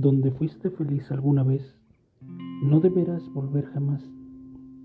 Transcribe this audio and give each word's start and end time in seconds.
donde 0.00 0.30
fuiste 0.30 0.70
feliz 0.70 1.10
alguna 1.10 1.42
vez, 1.42 1.76
no 2.62 2.80
deberás 2.80 3.22
volver 3.34 3.66
jamás. 3.66 4.02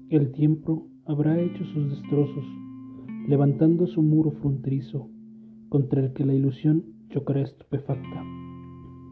El 0.10 0.32
tiempo 0.32 0.88
habrá 1.06 1.40
hecho 1.40 1.64
sus 1.66 1.90
destrozos, 1.90 2.46
levantando 3.28 3.88
su 3.88 4.02
muro 4.02 4.32
fronterizo, 4.32 5.10
contra 5.70 6.02
el 6.02 6.14
que 6.14 6.26
la 6.26 6.34
ilusión 6.34 6.84
chocará 7.10 7.42
estupefacta. 7.42 8.24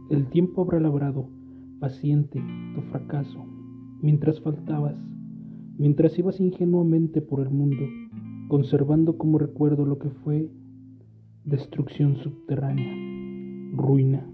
El 0.10 0.28
tiempo 0.30 0.62
habrá 0.62 0.80
labrado, 0.80 1.30
paciente, 1.80 2.42
tu 2.76 2.82
fracaso, 2.82 3.46
mientras 4.02 4.42
faltabas, 4.42 4.98
mientras 5.78 6.20
ibas 6.20 6.40
ingenuamente 6.40 7.22
por 7.22 7.40
el 7.40 7.50
mundo, 7.50 7.84
conservando 8.50 9.18
como 9.18 9.38
recuerdo 9.38 9.86
lo 9.86 10.00
que 10.00 10.10
fue 10.10 10.50
destrucción 11.46 12.18
subterránea, 12.18 12.94
ruina. 13.76 14.33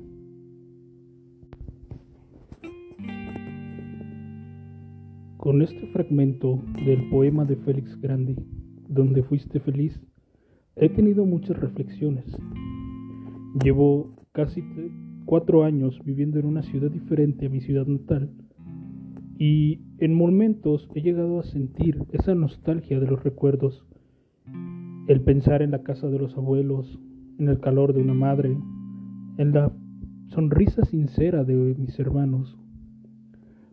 Con 5.50 5.64
este 5.64 5.88
fragmento 5.88 6.62
del 6.86 7.10
poema 7.10 7.44
de 7.44 7.56
Félix 7.56 8.00
Grande, 8.00 8.36
donde 8.88 9.24
fuiste 9.24 9.60
feliz, 9.60 10.00
he 10.76 10.90
tenido 10.90 11.26
muchas 11.26 11.60
reflexiones. 11.60 12.26
Llevo 13.64 14.14
casi 14.32 14.64
cuatro 15.26 15.64
años 15.64 16.00
viviendo 16.06 16.38
en 16.38 16.46
una 16.46 16.62
ciudad 16.62 16.92
diferente 16.92 17.48
a 17.48 17.50
mi 17.50 17.62
ciudad 17.62 17.88
natal 17.88 18.30
y 19.40 19.80
en 19.98 20.14
momentos 20.14 20.88
he 20.94 21.02
llegado 21.02 21.40
a 21.40 21.44
sentir 21.44 21.98
esa 22.12 22.36
nostalgia 22.36 23.00
de 23.00 23.08
los 23.08 23.24
recuerdos, 23.24 23.84
el 25.08 25.22
pensar 25.22 25.64
en 25.64 25.72
la 25.72 25.82
casa 25.82 26.10
de 26.10 26.20
los 26.20 26.38
abuelos, 26.38 27.00
en 27.40 27.50
el 27.50 27.60
calor 27.60 27.94
de 27.94 28.04
una 28.04 28.14
madre, 28.14 28.56
en 29.40 29.52
la 29.52 29.72
sonrisa 30.28 30.86
sincera 30.86 31.44
de 31.44 31.56
mis 31.56 32.00
hermanos. 32.00 32.56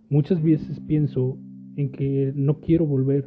Muchas 0.08 0.42
veces 0.42 0.80
pienso 0.80 1.36
en 1.76 1.90
que 1.90 2.32
no 2.34 2.60
quiero 2.60 2.86
volver, 2.86 3.26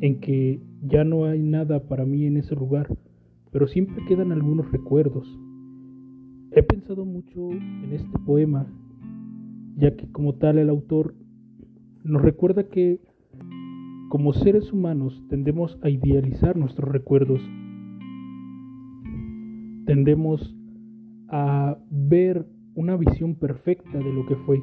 en 0.00 0.20
que 0.20 0.60
ya 0.82 1.04
no 1.04 1.24
hay 1.24 1.42
nada 1.42 1.88
para 1.88 2.04
mí 2.04 2.26
en 2.26 2.36
ese 2.36 2.54
lugar, 2.54 2.96
pero 3.50 3.66
siempre 3.66 4.04
quedan 4.06 4.32
algunos 4.32 4.70
recuerdos. 4.70 5.26
He 6.52 6.62
pensado 6.62 7.04
mucho 7.04 7.50
en 7.50 7.92
este 7.92 8.18
poema, 8.20 8.66
ya 9.76 9.96
que 9.96 10.10
como 10.12 10.34
tal 10.34 10.58
el 10.58 10.68
autor 10.68 11.14
nos 12.04 12.22
recuerda 12.22 12.68
que 12.68 13.00
como 14.08 14.32
seres 14.32 14.72
humanos 14.72 15.20
tendemos 15.28 15.78
a 15.82 15.90
idealizar 15.90 16.56
nuestros 16.56 16.88
recuerdos, 16.88 17.40
tendemos 19.86 20.54
a 21.28 21.78
ver 21.90 22.46
una 22.74 22.96
visión 22.96 23.34
perfecta 23.34 23.98
de 23.98 24.12
lo 24.12 24.26
que 24.26 24.36
fue. 24.36 24.62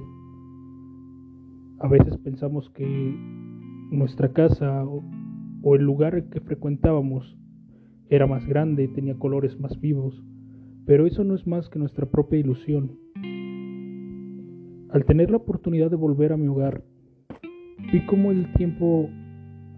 A 1.82 1.88
veces 1.88 2.16
pensamos 2.18 2.70
que 2.70 2.86
nuestra 3.90 4.32
casa 4.34 4.86
o, 4.86 5.04
el 5.76 5.82
lugar 5.82 6.30
que 6.30 6.40
frecuentábamos 6.40 7.36
era 8.08 8.28
más 8.28 8.46
grande, 8.46 8.88
tenía 8.88 9.18
colores 9.18 9.60
más 9.60 9.80
vivos, 9.80 10.24
pero 10.86 11.08
eso 11.08 11.24
no 11.24 11.34
es 11.34 11.48
más 11.48 11.70
que 11.70 11.80
nuestra 11.80 12.06
propia 12.06 12.38
ilusión. 12.38 13.00
Al 14.92 15.06
tener 15.06 15.32
la 15.32 15.38
oportunidad 15.38 15.90
de 15.90 15.96
volver 15.96 16.34
a 16.34 16.38
mi 16.38 16.48
hogar, 16.50 16.84
vi 17.92 18.06
cómo 18.06 18.30
el 18.30 18.54
tiempo 18.54 19.10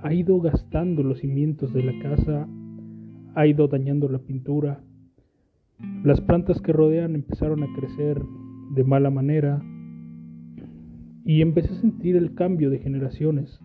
ha 0.01 0.13
ido 0.13 0.41
gastando 0.41 1.03
los 1.03 1.19
cimientos 1.19 1.71
de 1.73 1.83
la 1.83 1.97
casa, 2.01 2.49
ha 3.33 3.47
ido 3.47 3.69
dañando 3.69 4.09
la 4.09 4.19
pintura, 4.19 4.83
las 6.03 6.19
plantas 6.19 6.61
que 6.61 6.73
rodean 6.73 7.15
empezaron 7.15 7.63
a 7.63 7.73
crecer 7.73 8.21
de 8.75 8.83
mala 8.83 9.09
manera, 9.09 9.61
y 11.25 11.41
empecé 11.41 11.73
a 11.73 11.81
sentir 11.81 12.16
el 12.16 12.34
cambio 12.35 12.69
de 12.69 12.79
generaciones. 12.79 13.59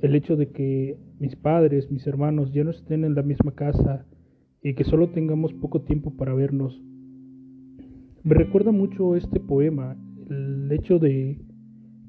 El 0.00 0.14
hecho 0.14 0.36
de 0.36 0.48
que 0.48 0.98
mis 1.18 1.36
padres, 1.36 1.90
mis 1.90 2.06
hermanos 2.06 2.52
ya 2.52 2.64
no 2.64 2.70
estén 2.70 3.04
en 3.04 3.14
la 3.14 3.22
misma 3.22 3.52
casa 3.52 4.04
y 4.62 4.74
que 4.74 4.84
solo 4.84 5.10
tengamos 5.10 5.52
poco 5.54 5.82
tiempo 5.82 6.16
para 6.16 6.34
vernos. 6.34 6.80
Me 8.22 8.34
recuerda 8.34 8.70
mucho 8.70 9.16
este 9.16 9.40
poema, 9.40 9.96
el 10.28 10.70
hecho 10.72 10.98
de 10.98 11.40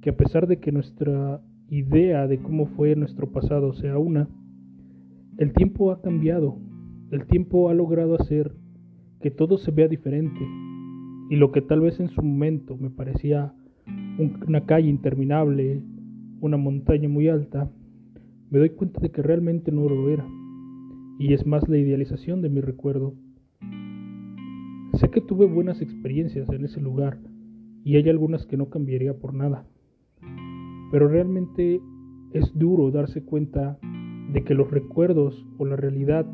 que 0.01 0.09
a 0.09 0.17
pesar 0.17 0.47
de 0.47 0.59
que 0.59 0.71
nuestra 0.71 1.41
idea 1.69 2.27
de 2.27 2.39
cómo 2.39 2.67
fue 2.67 2.95
nuestro 2.95 3.31
pasado 3.31 3.73
sea 3.73 3.97
una, 3.97 4.27
el 5.37 5.53
tiempo 5.53 5.91
ha 5.91 6.01
cambiado, 6.01 6.59
el 7.11 7.25
tiempo 7.25 7.69
ha 7.69 7.73
logrado 7.73 8.15
hacer 8.15 8.53
que 9.21 9.31
todo 9.31 9.57
se 9.57 9.71
vea 9.71 9.87
diferente 9.87 10.39
y 11.29 11.37
lo 11.37 11.51
que 11.51 11.61
tal 11.61 11.81
vez 11.81 11.99
en 11.99 12.09
su 12.09 12.21
momento 12.21 12.77
me 12.77 12.89
parecía 12.89 13.53
una 14.17 14.65
calle 14.65 14.89
interminable, 14.89 15.81
una 16.41 16.57
montaña 16.57 17.09
muy 17.09 17.27
alta, 17.27 17.69
me 18.49 18.59
doy 18.59 18.69
cuenta 18.69 18.99
de 18.99 19.09
que 19.09 19.21
realmente 19.21 19.71
no 19.71 19.87
lo 19.89 20.09
era. 20.09 20.25
Y 21.19 21.33
es 21.33 21.45
más 21.45 21.67
la 21.69 21.77
idealización 21.77 22.41
de 22.41 22.49
mi 22.49 22.61
recuerdo. 22.61 23.15
Sé 24.93 25.09
que 25.09 25.21
tuve 25.21 25.45
buenas 25.45 25.81
experiencias 25.81 26.49
en 26.49 26.65
ese 26.65 26.79
lugar 26.79 27.17
y 27.83 27.95
hay 27.95 28.09
algunas 28.09 28.45
que 28.45 28.57
no 28.57 28.69
cambiaría 28.69 29.17
por 29.17 29.33
nada. 29.33 29.65
Pero 30.91 31.07
realmente 31.07 31.81
es 32.31 32.51
duro 32.57 32.91
darse 32.91 33.23
cuenta 33.23 33.79
de 34.31 34.43
que 34.43 34.53
los 34.53 34.69
recuerdos 34.69 35.45
o 35.57 35.65
la 35.65 35.75
realidad 35.75 36.25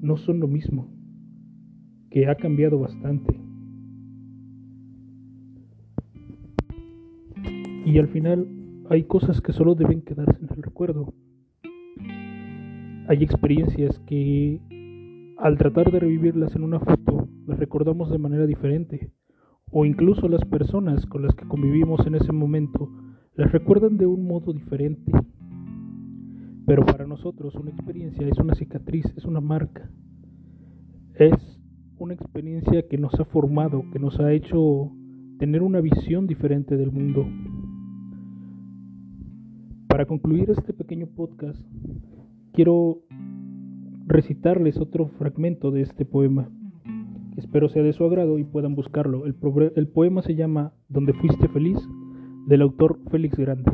no 0.00 0.16
son 0.16 0.40
lo 0.40 0.48
mismo, 0.48 0.88
que 2.10 2.26
ha 2.28 2.36
cambiado 2.36 2.78
bastante. 2.78 3.40
Y 7.84 7.98
al 7.98 8.08
final 8.08 8.48
hay 8.88 9.04
cosas 9.04 9.40
que 9.40 9.52
solo 9.52 9.74
deben 9.74 10.02
quedarse 10.02 10.38
en 10.40 10.48
el 10.50 10.62
recuerdo. 10.62 11.12
Hay 13.08 13.22
experiencias 13.22 13.98
que 14.00 14.60
al 15.36 15.58
tratar 15.58 15.92
de 15.92 16.00
revivirlas 16.00 16.56
en 16.56 16.62
una 16.62 16.80
foto 16.80 17.28
las 17.46 17.58
recordamos 17.58 18.10
de 18.10 18.18
manera 18.18 18.46
diferente. 18.46 19.12
O 19.70 19.84
incluso 19.84 20.28
las 20.28 20.44
personas 20.44 21.04
con 21.06 21.22
las 21.22 21.34
que 21.34 21.46
convivimos 21.46 22.06
en 22.06 22.14
ese 22.14 22.32
momento 22.32 22.88
las 23.34 23.52
recuerdan 23.52 23.98
de 23.98 24.06
un 24.06 24.26
modo 24.26 24.52
diferente. 24.52 25.12
Pero 26.66 26.86
para 26.86 27.06
nosotros 27.06 27.54
una 27.56 27.70
experiencia 27.70 28.26
es 28.26 28.38
una 28.38 28.54
cicatriz, 28.54 29.12
es 29.16 29.24
una 29.26 29.40
marca. 29.40 29.90
Es 31.16 31.60
una 31.98 32.14
experiencia 32.14 32.88
que 32.88 32.96
nos 32.96 33.18
ha 33.20 33.24
formado, 33.24 33.84
que 33.92 33.98
nos 33.98 34.18
ha 34.20 34.32
hecho 34.32 34.90
tener 35.38 35.62
una 35.62 35.80
visión 35.80 36.26
diferente 36.26 36.76
del 36.76 36.90
mundo. 36.90 37.26
Para 39.94 40.06
concluir 40.06 40.50
este 40.50 40.72
pequeño 40.72 41.06
podcast, 41.06 41.64
quiero 42.52 43.02
recitarles 44.08 44.76
otro 44.78 45.06
fragmento 45.06 45.70
de 45.70 45.82
este 45.82 46.04
poema. 46.04 46.50
Espero 47.36 47.68
sea 47.68 47.84
de 47.84 47.92
su 47.92 48.02
agrado 48.02 48.40
y 48.40 48.42
puedan 48.42 48.74
buscarlo. 48.74 49.24
El, 49.24 49.34
poema 49.86 50.22
se 50.22 50.34
llama 50.34 50.72
Donde 50.88 51.12
fuiste 51.12 51.46
feliz, 51.46 51.78
del 52.48 52.62
autor 52.62 52.98
Félix 53.08 53.38
Grande. 53.38 53.70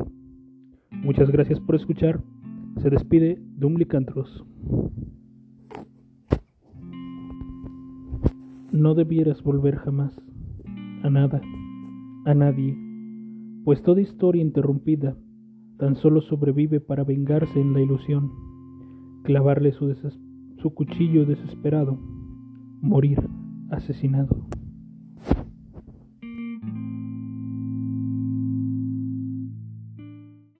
Muchas 0.91 1.31
gracias 1.31 1.59
por 1.59 1.75
escuchar. 1.75 2.21
Se 2.83 2.91
despide 2.91 3.39
Dumlicantros. 3.57 4.45
No 8.73 8.95
debieras 8.95 9.43
volver 9.43 9.77
jamás 9.77 10.21
a 11.03 11.09
nada, 11.09 11.41
a 12.27 12.35
nadie, 12.35 12.77
pues 13.65 13.83
toda 13.83 14.03
historia 14.03 14.43
interrumpida 14.43 15.17
tan 15.81 15.97
solo 15.97 16.21
sobrevive 16.21 16.79
para 16.79 17.05
vengarse 17.05 17.59
en 17.59 17.73
la 17.73 17.81
ilusión, 17.81 18.31
clavarle 19.25 19.73
su, 19.73 19.93
su 20.59 20.75
cuchillo 20.75 21.25
desesperado, 21.25 21.99
morir 22.83 23.19
asesinado. 23.71 24.47